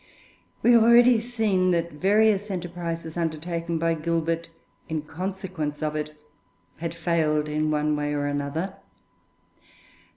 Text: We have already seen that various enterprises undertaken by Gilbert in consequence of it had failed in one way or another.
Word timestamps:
We 0.63 0.71
have 0.71 0.81
already 0.81 1.19
seen 1.19 1.69
that 1.73 1.91
various 1.91 2.49
enterprises 2.49 3.17
undertaken 3.17 3.77
by 3.77 3.93
Gilbert 3.93 4.49
in 4.89 5.03
consequence 5.03 5.83
of 5.83 5.95
it 5.95 6.19
had 6.77 6.95
failed 6.95 7.47
in 7.47 7.69
one 7.69 7.95
way 7.95 8.15
or 8.15 8.25
another. 8.25 8.77